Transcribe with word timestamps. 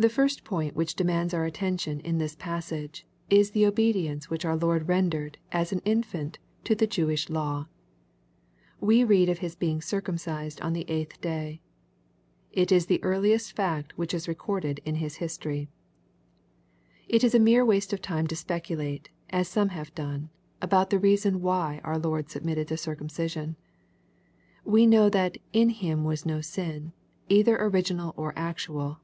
The 0.00 0.08
first 0.08 0.44
point 0.44 0.76
which 0.76 0.94
demands 0.94 1.34
our 1.34 1.44
attention 1.44 1.98
in 1.98 2.18
this 2.18 2.36
passage, 2.36 3.04
is 3.30 3.50
the 3.50 3.66
obedience 3.66 4.30
which 4.30 4.44
our 4.44 4.54
Lord 4.56 4.86
rendered^ 4.86 5.34
as 5.50 5.72
an 5.72 5.80
infant, 5.84 6.38
to 6.62 6.76
the 6.76 6.86
Jewish 6.86 7.28
law. 7.28 7.66
We 8.80 9.02
read 9.02 9.28
of 9.28 9.38
His 9.38 9.56
being 9.56 9.82
circum 9.82 10.14
cised 10.14 10.64
on 10.64 10.72
the 10.72 10.88
eighth 10.88 11.20
day. 11.20 11.62
It 12.52 12.70
is 12.70 12.86
the 12.86 13.02
earliest 13.02 13.50
fact 13.56 13.98
which 13.98 14.14
is 14.14 14.28
recorded 14.28 14.78
in 14.84 14.94
His 14.94 15.16
history. 15.16 15.68
It 17.08 17.24
is 17.24 17.34
a 17.34 17.40
mere 17.40 17.64
waste 17.64 17.92
of 17.92 18.00
time 18.00 18.28
to 18.28 18.36
speculate, 18.36 19.08
as 19.30 19.48
some 19.48 19.70
have 19.70 19.92
done, 19.96 20.30
about 20.62 20.90
the 20.90 21.00
reason 21.00 21.40
why 21.42 21.80
our 21.82 21.98
Lord 21.98 22.30
submitted 22.30 22.68
to 22.68 22.76
circumcision. 22.76 23.56
We 24.64 24.86
know 24.86 25.10
that 25.10 25.38
"in 25.52 25.70
Him 25.70 26.04
was 26.04 26.24
no 26.24 26.40
sin," 26.40 26.92
either 27.28 27.56
original 27.60 28.14
or 28.16 28.32
actual. 28.38 29.00